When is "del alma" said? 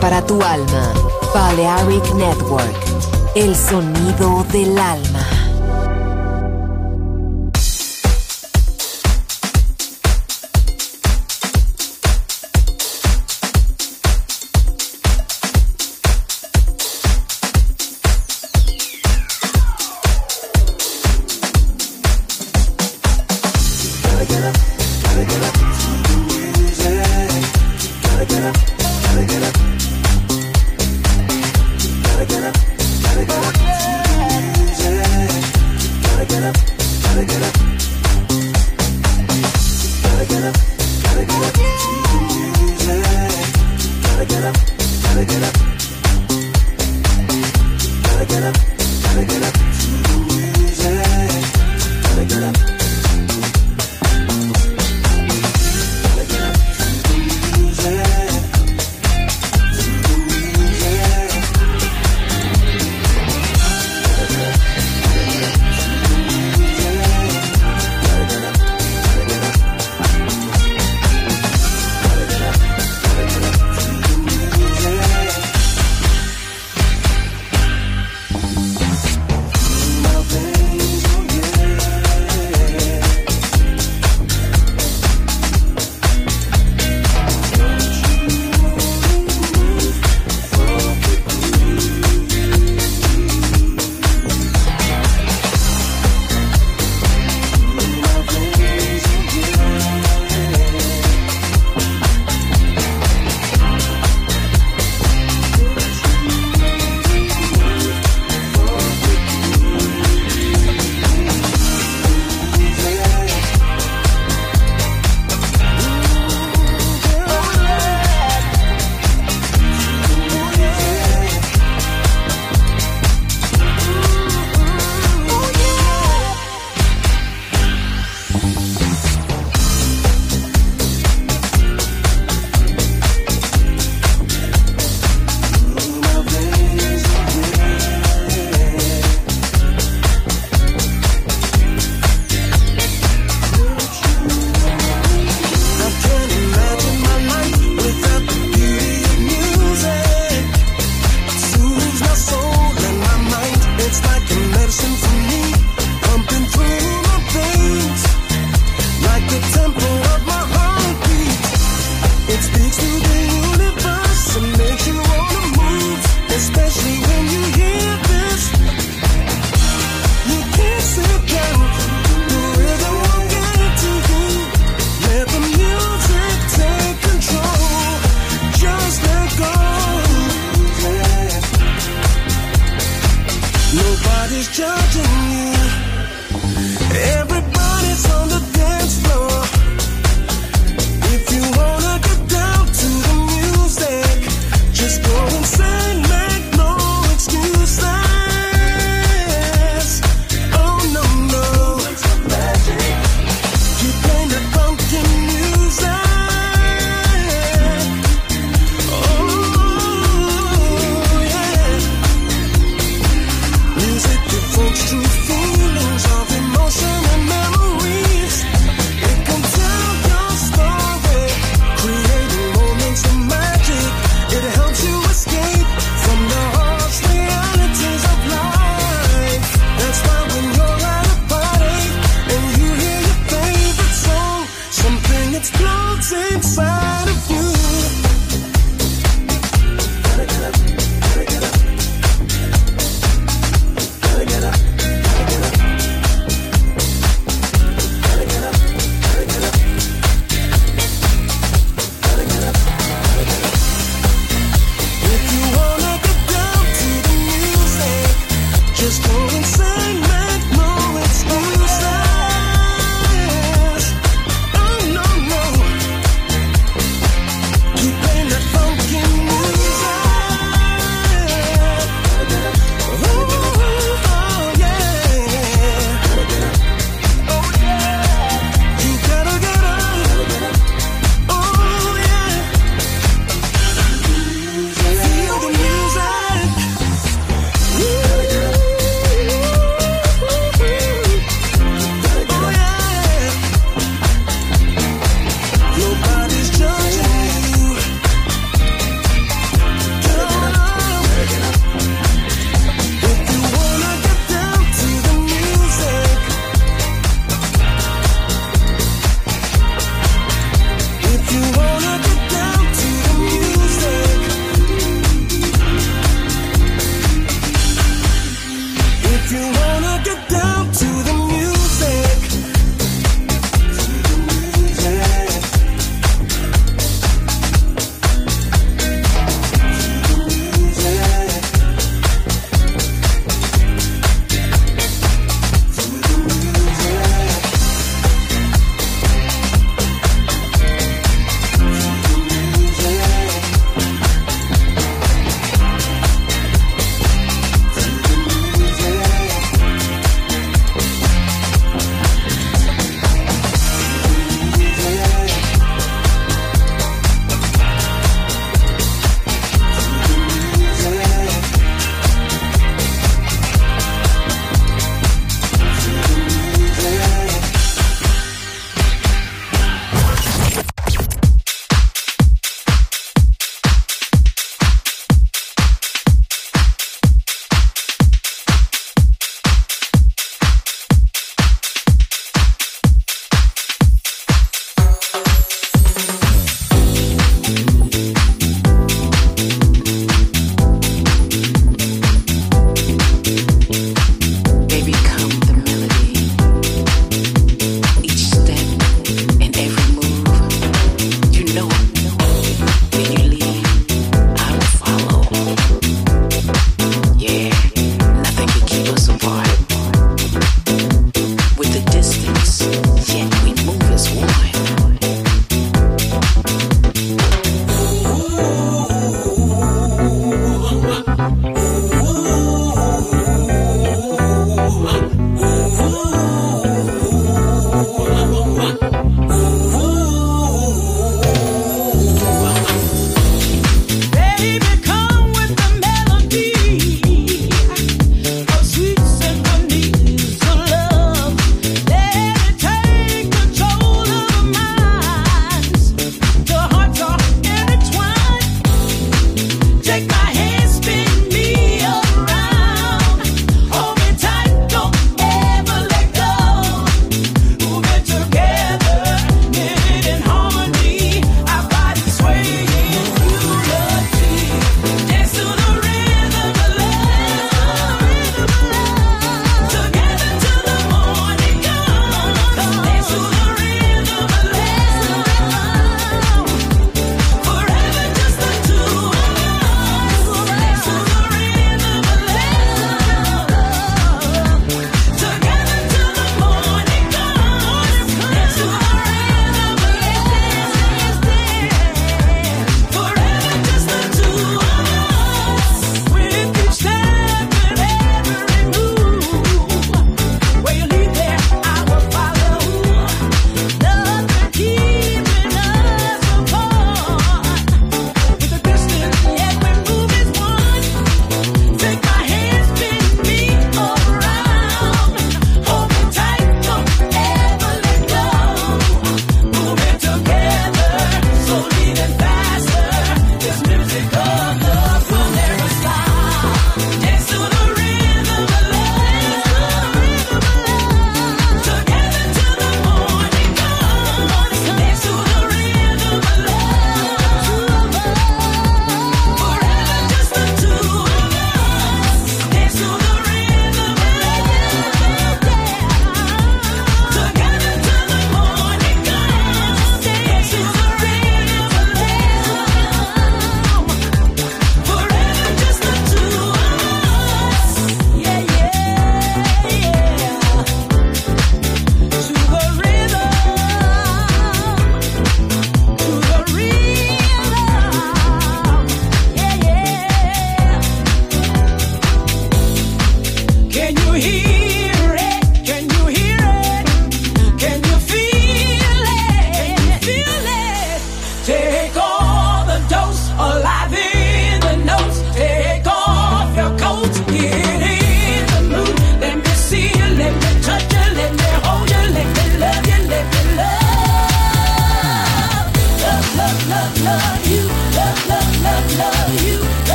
4.50-5.09